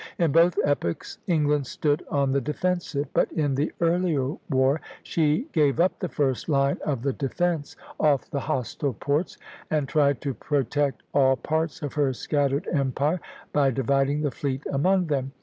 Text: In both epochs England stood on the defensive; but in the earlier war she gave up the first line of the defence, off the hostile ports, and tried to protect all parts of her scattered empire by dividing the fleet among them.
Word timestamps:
In 0.17 0.31
both 0.31 0.57
epochs 0.63 1.19
England 1.27 1.67
stood 1.67 2.03
on 2.09 2.31
the 2.31 2.41
defensive; 2.41 3.07
but 3.13 3.31
in 3.31 3.53
the 3.53 3.71
earlier 3.81 4.35
war 4.49 4.81
she 5.03 5.47
gave 5.51 5.79
up 5.79 5.99
the 5.99 6.09
first 6.09 6.49
line 6.49 6.79
of 6.83 7.03
the 7.03 7.13
defence, 7.13 7.75
off 7.99 8.27
the 8.31 8.39
hostile 8.39 8.93
ports, 8.95 9.37
and 9.69 9.87
tried 9.87 10.19
to 10.21 10.33
protect 10.33 11.03
all 11.13 11.35
parts 11.35 11.83
of 11.83 11.93
her 11.93 12.13
scattered 12.13 12.67
empire 12.73 13.21
by 13.53 13.69
dividing 13.69 14.21
the 14.23 14.31
fleet 14.31 14.63
among 14.73 15.05
them. 15.05 15.33